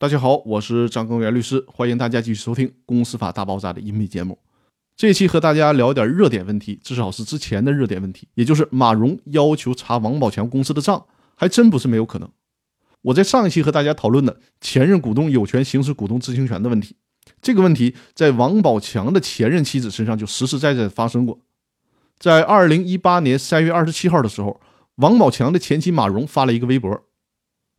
[0.00, 4.38] 大家好，我是张根源律师，欢迎大家继续收听《公司法大爆炸》的音频节目。
[4.96, 11.04] 这期和大家聊点热点问题，至少是之前的热点问题，也就是马蓉要求查王宝强公司的账，
[11.34, 12.26] 还真不是没有可能。
[13.02, 16.96] 我在上一期和大家讨论的前任股东有权行使股东知情权的问题，
[17.42, 21.38] 这个问题在王宝强的前任妻子身上就实实在在发生过。
[22.18, 24.62] 在二零一八年三月二十七号的时候，
[24.94, 27.04] 王宝强的前妻马蓉发了一个微博，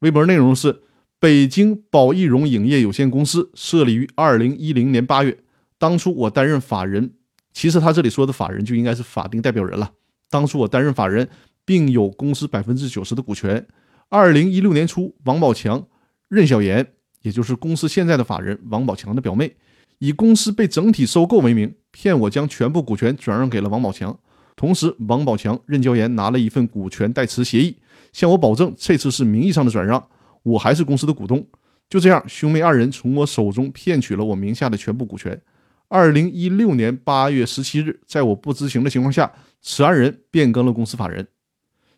[0.02, 0.84] 微博内容是。
[1.22, 5.38] 北京宝益荣影业有限公司设立于二零一零年八月，
[5.78, 7.14] 当初我担任法人。
[7.54, 9.92] 其实他这里说的法人就应该是法定代表人了。
[10.32, 11.30] 当初我担任法人，
[11.64, 13.64] 并有公司百分之九十的股权。
[14.10, 15.86] 二零一六年初，王宝强、
[16.28, 16.88] 任小妍，
[17.22, 19.56] 也就是公司现在的法人王宝强的表妹，
[20.00, 24.18] 以公司被整体收购为名，骗我将全部股权转让给了王宝强。
[24.56, 27.78] 同时，王宝强、任娇妍拿了一份股权代持协议，
[28.12, 30.04] 向我保证这次是名义上的转让。
[30.44, 31.48] 我还是公司的股东，
[31.90, 35.42] 就这样，兄妹二人从我手中骗取了我名下的全部股权。
[35.88, 41.28] 二零一六年八月十七日，在我不知情的情况下，此二人变更了公司法人。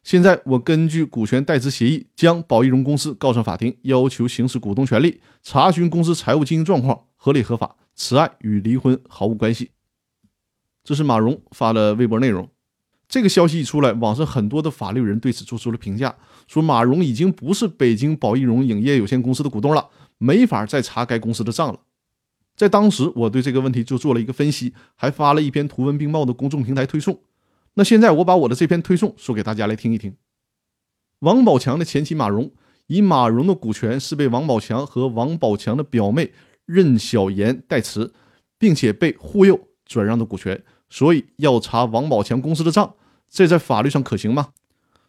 [0.03, 7.77] 现在，我根据股权代持协议，将宝益荣公司告上法庭，要求行使股东权利，查询公司财务经营状况，合理合法。
[7.95, 9.69] 此案与离婚毫无关系。
[10.83, 12.49] 这是马蓉发的微博内容。
[13.13, 16.15] 这个消息一出来，网上很多的法律人对此做出了评价，
[16.47, 21.79] 说马蓉已经不是北京宝益荣影业有限公司的股东了，没法再查该公司的账了。
[22.55, 27.19] 在当时，我对这个问题就做了一个分析，还发了一篇图文并茂的公众平台推送。
[27.75, 30.15] 那现在我把我的这篇推送说给大家来听一听。
[31.19, 32.49] 王宝强的前妻马蓉，
[32.87, 36.31] 以马蓉的股权是被王宝强和王宝强的表妹
[36.65, 38.11] 任小妍代持，
[38.57, 42.95] 并且被忽悠转让的股权，所以要查王宝强公司的账。
[43.33, 44.49] 这在法律上可行吗？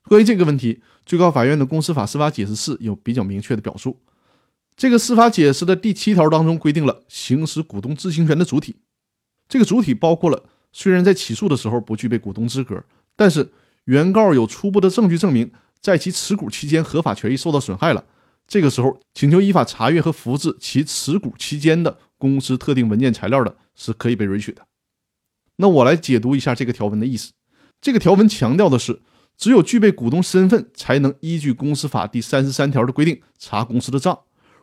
[0.05, 4.01] 关于这个问题，最高法院的公司法司法解释四有比较明确的表述。
[4.75, 8.77] 这个司法解释的第七条当中规定了行使股东知情权的主体，
[9.47, 12.83] 这个主体包括了虽然在起诉的时候不具备股东资格，
[13.15, 13.53] 但是
[13.85, 18.03] 原告有初步的证据证明在其持股期间合法权益受到损害了，
[18.49, 24.67] 这个时候请求依法查阅和复制其持股期间的公司特定文件材料的是可以被允许的。
[25.57, 27.33] 那我来解读一下这个条文的意思。
[27.85, 28.99] 这个条文强调的是，
[29.37, 34.19] 只有具备股东身份，才能依据公司法第三十三条的规定查公司的账。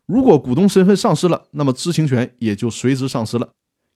[0.08, 3.48] 如果股东身份丧失了，那么知情权也就随之丧失了，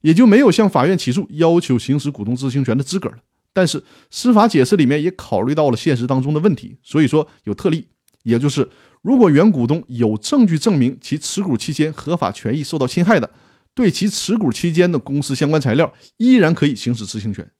[0.02, 3.16] 也就没有向法院起诉要求行使股东知情权的资格了。
[3.52, 3.82] 但是
[4.12, 7.88] 司法解释里面也考虑到了现实当中的问题，所以说有特例，
[8.22, 8.70] 也就是
[9.02, 13.28] 如果原股东有证据证明其持股期间合法权益受到侵害的，
[13.74, 17.50] 对其持股期间的公司相关材料依然可以行使知情权。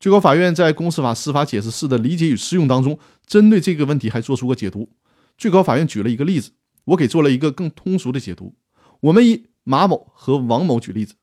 [0.00, 4.88] 最高法院在公司法司法解释四的理解与适用当中，针对这个问题还做出过解读。
[5.36, 6.52] 最高法院举了一个例子，
[6.86, 8.54] 我给做了一个更通俗的解读。
[9.00, 11.16] 我们以马某和王某举例子，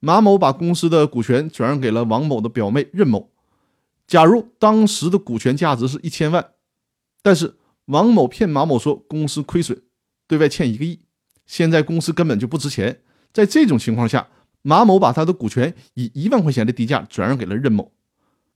[0.00, 3.30] 马某把公司的股权转让给了王某的表妹任某。
[4.06, 6.52] 假如当时的股权价值是一千万，
[7.22, 9.82] 但是王某骗马某说公司亏损，
[10.26, 11.00] 对外欠一个亿，
[11.44, 13.02] 现在公司根本就不值钱。
[13.30, 14.28] 在这种情况下，
[14.62, 17.92] 马某把他的股权以一万块钱的低价转让给了任某。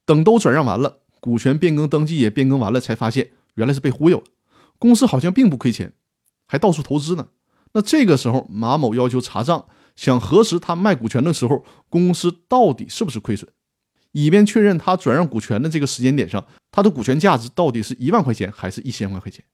[0.06, 4.24] 等都转让完了，股权变更登记也变更完了，才发现原来是被忽悠了。
[4.78, 5.92] 公司好像并不亏钱，
[6.46, 7.28] 还到处投资呢。
[7.72, 13.50] 那这个时候，马某要求查账，想核实他卖股权的时候，公司到底是不是亏损，
[14.12, 19.44] 以便确认他转让股权的这个时间点上，他的股权价值到底是一万块钱还是一千万块钱。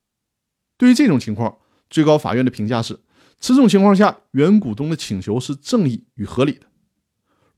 [0.77, 1.57] 对于这种情况，
[1.89, 3.01] 最高法院的评价是：
[3.41, 6.67] 此种情况下，原股东的请求是正义与合理的。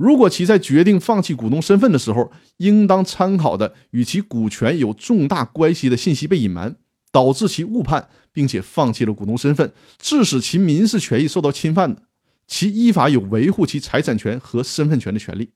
[0.04, 6.76] 如果其在决定放弃股东身份的时候，应当参考的与其股权有重大关系的信息被隐瞒，
[7.10, 12.02] 导致其误判，并且放弃了股东身份，致使其民事权益受到侵犯的，
[12.46, 15.52] 其依法有维护其财产权和身份权的权利。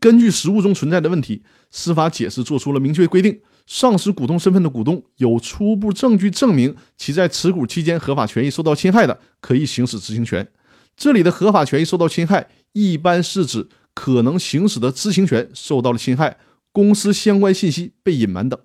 [0.00, 10.48] 根据实务中存在的问题，司法解释作出了明确规定：丧失股东身份的股东有初步证据证明其在持股期间合法权益受到侵害的，可以行使执行权。
[10.96, 12.48] 这里的合法权益受到侵害。
[12.72, 16.38] 一般是指可能行使的知情权受到了侵害，
[16.72, 18.58] 公司相关信息被隐瞒等。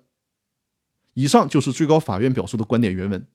[1.14, 3.26] 以上就是最高法院表述的观点原文。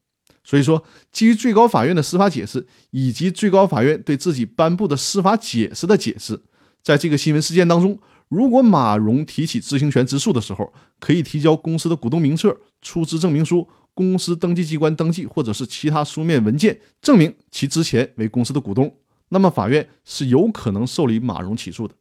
[0.44, 6.42] 所以说，基于最高法院的司法解释以及最高法院对自己颁布的司法解释的解释，
[6.82, 7.98] 在这个新闻事件当中，
[8.28, 18.94] 如果马蓉提起知情权之诉的时候，可以提交公司的股东名册、出资证明书、公司登记机关登记或者是其他书面文件，证明其之前为公司的股东。
[19.34, 21.96] 那么法院是有可能受理马蓉起诉的。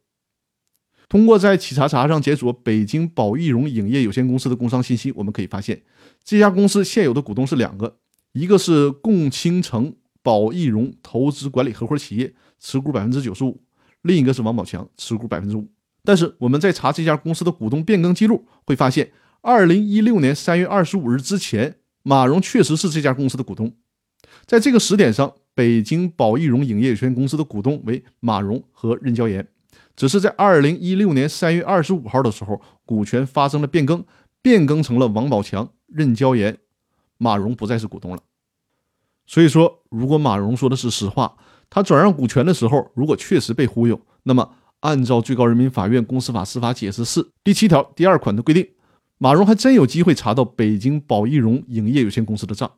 [1.09, 5.81] 通过在企查查上检索北京宝益荣影业有限公司的工商信息，我们可以发现，
[6.23, 7.97] 这家公司现有的股东是两个，
[8.31, 13.61] 一个是共青城宝益融投资管理合伙企业持股百分之九十五，
[14.03, 15.67] 另一个是王宝强持股百分之五。
[16.03, 23.73] 但是我们在查这家公司的股东变更记录，会发现，二零一六年三月二十五日之前，马蓉确实是这家公司的股东。
[24.45, 29.47] 在这个时点上，北京宝益融影业有限公司的股东为马蓉和任娇妍。
[29.95, 34.03] 只是在二零一六年三月二十五号的时候，股权发生了变更，
[34.41, 36.57] 变更成了王宝强、任娇妍，
[37.17, 38.21] 马蓉不再是股东了。
[39.27, 41.37] 所以说，如果马蓉说的是实话，
[41.69, 48.67] 他转让股权的时候，如果确实被忽悠，那么按照最高人民法院公司法司法解释四第七条第二款的规定，
[49.17, 52.71] 马蓉还真有机会查到北京宝益融影业有限公司的账。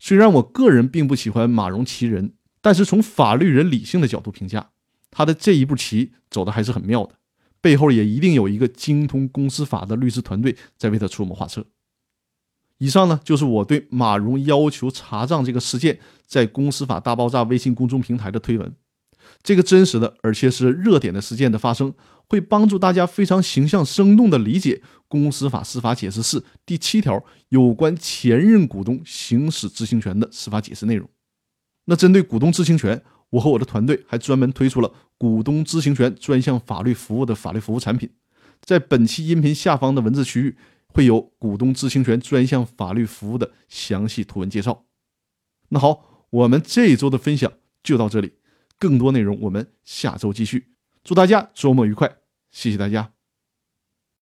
[0.00, 4.70] 虽然我个人并不喜欢马蓉其人，但是从法律人理性的角度评价。
[5.10, 7.16] 他的这一步棋走的还是很妙的，
[7.60, 11.66] 背后也一定有一个精通公司法的律师团队在为他出谋划策。
[12.78, 18.74] 以上呢，就是我对马蓉要求查账这个事件在公司法大爆炸微信公众平台的推文。
[19.42, 21.92] 这个真实的而且是热点的事件的发生，
[22.28, 31.08] 会帮助大家非常形象生动的理解公司法司法解释四第七条有关前任股东行使知情权的司法解释内容。
[31.86, 38.08] 那针对股东知情权，我和我的团队还专门推出了股东知情权专项法律服务的法律服务产品，
[38.60, 40.56] 在本期音频下方的文字区域
[40.86, 44.84] 会有股东知情权专项法律服务的详细图文介绍。
[45.70, 47.52] 那好，我们这一周的分享
[47.82, 48.32] 就到这里，
[48.80, 50.72] 更多内容我们下周继续。
[51.04, 52.16] 祝大家周末愉快，
[52.50, 53.19] 谢谢大家。